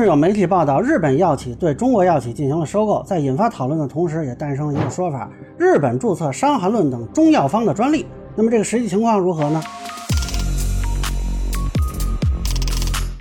[0.00, 8.06] 是有媒体报道，日本药企对中国药企进行了收购，在引发讨论的同时，也诞生了一个说法：日本注册《伤寒论》等中药方的专利。
[8.34, 9.60] 那么这个实际情况如何呢？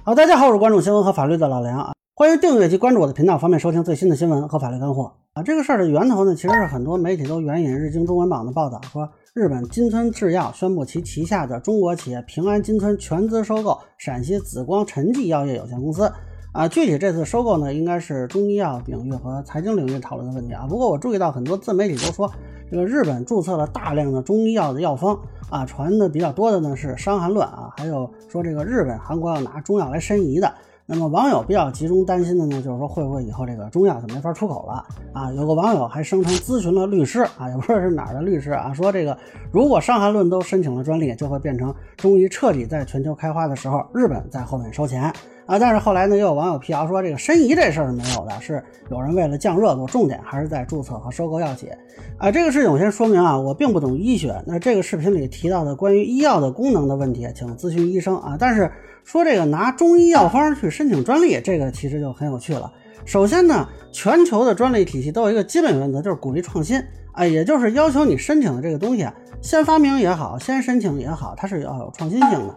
[0.06, 5.44] 好，大家好，我是关注新闻和法律的老梁啊，欢迎订阅及关注我的频道，方便收听最新的新闻和法律干货啊。
[5.44, 16.10] 这个事儿的源头呢，其实是很多媒体都援引日经中文网的报道，说日本金村制药宣布其旗下的中国企业平安金村全资收购陕西紫光陈剂药业有限公司。
[16.52, 20.66] 啊，具体这次收购呢，应该是中医药领域和财经领域讨论的问题啊。
[20.68, 22.32] 不过我注意到很多自媒体都说，
[22.72, 25.16] 这个日本注册了大量的中医药的药方
[25.52, 30.52] 啊，传的比较多的呢是《伤寒论》啊，还有说这个日本、韩国要拿中药来申遗的。
[30.88, 35.32] 那么网友比较集中担心的呢，就是说会不会以后这个中药就没法出口了啊？
[35.34, 39.16] 有个网友还声称咨询了律师啊，也不知道是哪儿的律师啊，说这个
[39.52, 45.14] 如果《伤寒论》都申请了专利，就会变成中医彻底在全球开花的时候，日本在后面收钱。
[45.50, 51.72] 啊，但是后来呢，又有网友辟谣说，这个申遗这事儿是没有的，是有人为了降热度，重点还是在注册和收购药企。
[52.20, 54.40] 啊，这个事情我先说明啊，我并不懂医学。
[54.46, 58.38] 那这个视频里提到的关于医药的功能的问题，请咨询医生啊。
[58.40, 58.72] 但是
[59.04, 62.72] 说这个拿中医药方去申请专利，这个其实就很有趣了。
[63.04, 66.80] 首先呢，全球的专利体系都有一个基本原则，就是鼓励创新。
[67.14, 72.56] 啊，也就是要求你申请的这个东西啊，先发明也好，先申请也好，它是要有创新性的。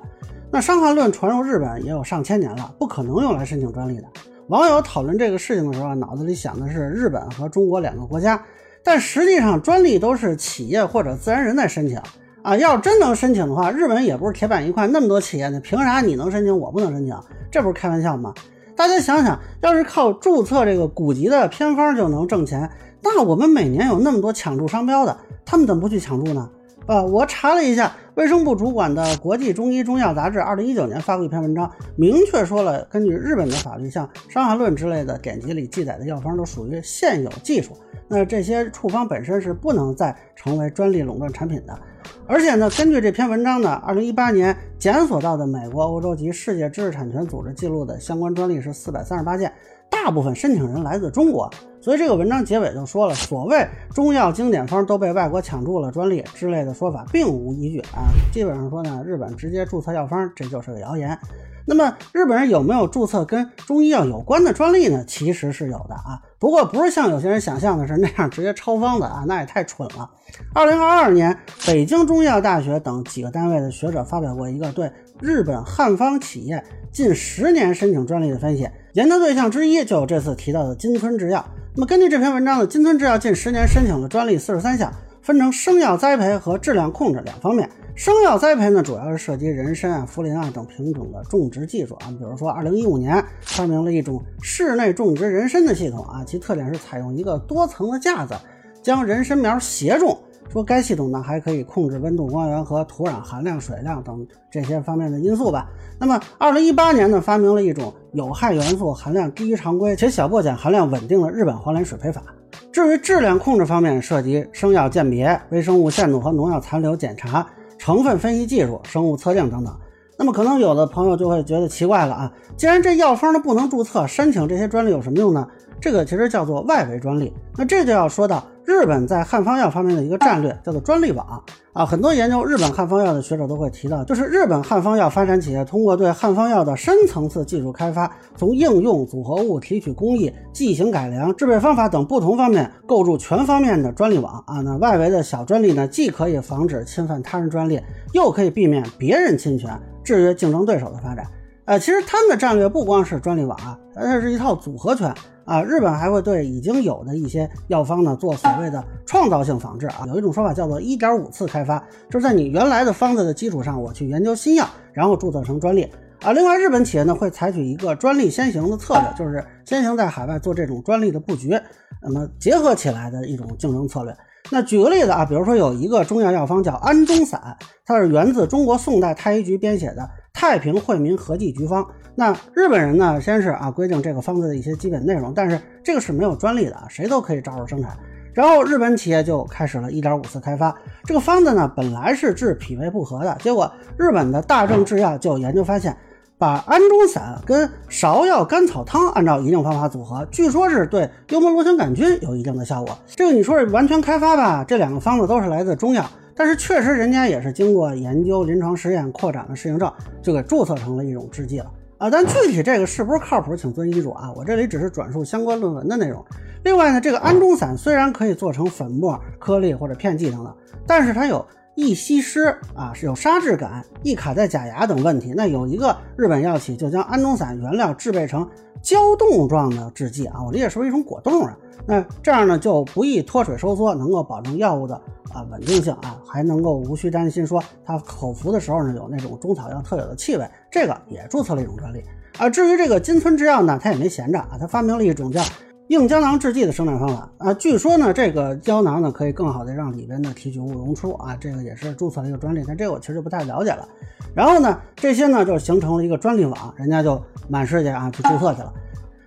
[0.55, 4.05] 那《伤寒论》传入日本也有上千年了，不可能用来申请专利的。
[4.48, 8.39] 网友讨论这个事情的时候，脑子里想的是日本和中国两个国家，
[8.84, 11.98] 但实际上专利都是企业或者自然人在申请
[12.42, 12.55] 啊。
[12.55, 17.16] 要真能申请的话，日本也不是铁板一块，那么多企业呢，凭啥你能申请，我不能申请？
[17.50, 18.34] 这不是开玩笑吗？
[18.77, 22.69] 大家想想，要是靠注册这个古籍的偏方就能挣钱，
[23.00, 25.16] 那我们每年有那么多抢注商标的，
[25.47, 26.47] 他们怎么不去抢注呢？
[26.86, 37.77] 啊，我查了一下，卫生部主管的《国际中医中药杂志》二零一九年发过一篇文章，明确说了，根据日本的法律，像《伤寒论》之类的典籍里记载的药方都属于现有技术，
[38.08, 41.78] 那这些处方本身是不能再成为专利垄断产品的。
[42.27, 49.53] 而且呢，根据这篇文章呢，二零一八年检索到的美国、欧洲及世界知识产权组织记录的相关专利是四百三十八件。
[49.91, 51.49] 大部分申请人来自中国，
[51.81, 58.09] 所以这个文章结尾就说了，所谓中药经典方都被外国抢注了专利之类的说法并无依据啊。
[58.32, 61.16] 基本上说呢，日本直接注册药方，这就是个谣言。
[61.65, 65.05] 那么日本人有没有注册跟中医药有关的专利呢？
[65.06, 70.11] 其实是有的啊，不过不是像有些人想象的是那样直接抄方子啊，那也太蠢了。
[70.55, 71.37] 二零二二年，
[71.67, 74.91] 北京中医药大学等几个单位的学者发表过一个对
[75.21, 78.69] 日本汉方企业近十年申请专利的分析。
[78.95, 81.45] 研究对象之一就有这次提到的金村制药。
[81.75, 87.69] 那么根据这篇文章呢，金村制药近十年申请的专利四十三项，分成生药栽培和质量控制两方面。
[87.94, 92.09] 生药栽培呢，主要是涉及人参啊、茯苓啊等品种的种植技术啊。
[92.19, 98.34] 比如说，二零一五年发明了一种室内种植人参的系统啊，其特点是采用一个多层的架子，
[98.83, 100.19] 将人参苗斜种。
[100.50, 105.69] 说该系统呢还可以控制温度、光源和土壤含量、水量等这些方面的因素吧。
[105.98, 112.22] 那么，二零一八年呢发明了一种有害元素含量低于常规且小过碱含量稳定的日本黄连水培法。
[112.70, 117.47] 至于质量控制方面，涉及生药鉴别、微生物限度和农药残留检查、
[117.78, 119.74] 成分分析技术、生物测定等等。
[120.19, 125.47] 那么，可能有的朋友就会觉得奇怪了啊，既然这药方呢不能注册，申请这些专利有什么用呢？
[125.80, 127.32] 这个其实叫做外围专利。
[127.56, 128.44] 那这就要说到。
[128.65, 131.43] 日本在汉方药方面的一个战略叫做专利网
[131.73, 144.61] 啊，很多研究日本汉方药的学者都会提到，就是日本汉方药发展企业通过对汉方药的深层次技术开发，从应用、组合物提取工艺、剂型改良、制备方法等不同方面构筑全方面的专利网啊。
[144.61, 147.81] 那外围的小专利呢，既可以防止侵犯他人专利，
[148.12, 149.71] 又可以避免别人侵权，
[150.05, 151.27] 制约竞争对手的发展。
[151.65, 155.15] 呃，其实他们的战略不光是专利网啊，而且是一套组合拳。
[155.45, 165.83] 啊，日本还会对已经有的一些药方呢做所谓的创造性仿制啊，有一种说法叫做一点五次开发，就是在你原来的方子的基础上，我去研究新药，然后注册成专利
[166.22, 166.33] 啊。
[166.33, 171.60] 另外，日本企业呢会采取一个专利先行的策略，就是先行在海外做这种专利的布局，
[172.01, 174.16] 那么结合起来的一种竞争策略。
[174.50, 177.56] 那举个例子啊，比如说有一个中药药方叫安中散，
[177.86, 180.03] 它是源自中国宋代太医局编写的
[180.33, 181.83] 《太平惠民合剂局方》。
[182.15, 187.97] 那日本人呢，先是啊规定这个方子的一些基本内容，但是这个是没有专利的啊，谁都可以照着生产。
[188.34, 190.74] 然后日本企业就开始了一点五次开发。
[191.04, 195.97] 这个方子呢，本来是治脾胃不和的，结果日本的大正制药就研究发现，
[196.42, 202.98] 把安中散跟芍药甘草汤按照一定方法组合，据说是对幽门螺旋杆菌有一定的效果。
[203.06, 204.65] 这个你说是完全开发吧？
[204.65, 206.04] 这两个方子都是来自中药，
[206.34, 209.89] 但是确实人家也是经过研究、临床实验、扩展了适应症，
[210.21, 211.71] 就给注册成了一种制剂了。
[211.98, 214.33] 啊，但具体这个是不是靠谱，请遵医嘱啊。
[214.34, 216.24] 我这里只是转述相关论文的内容。
[216.65, 220.53] 另外呢，这个安中散虽然可以做成粉末、颗粒或者片剂等等，
[220.88, 225.33] 但是它有易吸湿啊，是有沙质感、易卡在假牙等问题。
[225.34, 228.48] 那有一个日本药企就将安中散原料制备成
[228.83, 231.57] 胶冻状的制剂啊，我理解是不是一种果冻啊？
[231.86, 234.95] 那这样呢就不易脱水收缩，能够保证药物的
[235.33, 242.03] 啊稳定性啊，还能够无需担心说它口服的时候呢有那种中草药特有的气味，这个也注册了一种专利。
[242.39, 245.42] 啊，至于这个金村制药呢，它也没闲着啊，它发明了一种叫
[245.89, 253.87] 硬胶囊制剂的生产方法啊，据说呢这个胶囊呢可以更好的让里边的提取物溶出啊，这个也是注册了一个专利，但这个我其实就不太了解了。
[254.34, 258.73] 然后呢这些呢就形成了一个专利网，人家就满世界啊去注册去了。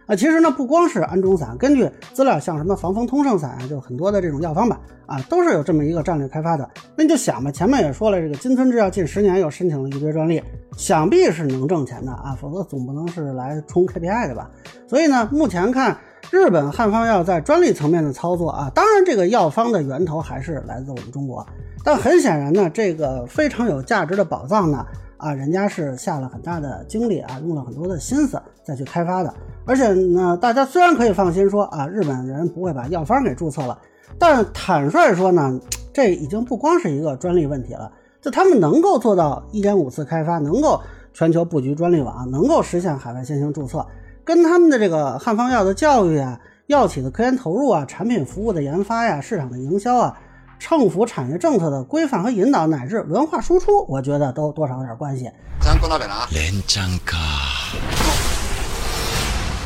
[0.07, 6.69] 啊，其实呢，不光是安中散，根据资料，像什么防风通圣散啊，就很多的这种药方吧，啊，都是有这么一个战略开发的。
[6.95, 10.41] 那你就想吧，前面也说了，这个金村制药近十年又申请了一堆专利，
[10.77, 14.49] 想必是能挣钱的啊，否则总不能是来冲 KPI 的吧？
[14.87, 15.97] 所以呢，目前看
[16.29, 21.43] 日本汉方药在专利层面的操作啊，当然这个药方的源头还是来自我们中国，
[21.83, 24.85] 但很显然呢，这个非常有价值的宝藏呢。
[25.17, 29.33] 啊，人家是下了很大的精力啊，用了很多的心思再去开发的。
[29.64, 33.78] 而且呢，大家虽然可以放心说啊，日本人不会把药方给注册了，
[34.18, 35.60] 但坦率说呢，
[35.92, 37.90] 这已经不光是一个专利问题了。
[38.20, 40.80] 就他们能够做到一点五次开发，能够
[41.14, 43.86] 全球布局专利网，能够实现海外先行注册，
[44.24, 50.18] 跟他们的这个汉方药的教育啊、药企的科研投入啊、产品服务的研发呀、市场的营销啊。
[50.58, 55.24] 政府产业政策的规范和引导，乃至文化输出，我觉得都多少有点关系。
[55.62, 56.28] 参考鍋な。
[56.30, 58.33] 連チャンか。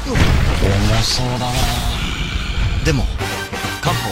[0.09, 1.53] 重そうだな。
[2.85, 3.05] でも、
[3.83, 4.11] 漢方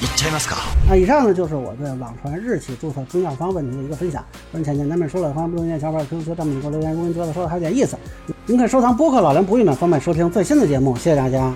[0.00, 0.56] いっちゃいますか。
[0.88, 4.24] 那以上呢，就是我对网传日企注册中药方问题的一个分享。
[4.52, 6.92] 本浅见难免说了，欢迎不同意见小伙伴 QQ 群弹幕里给我留言。
[6.92, 7.96] 如果您觉得说的还有点意思，
[8.46, 10.96] 您可以收藏播客老梁不郁闷，方便收听最新的节目。
[10.96, 11.52] 谢谢大家。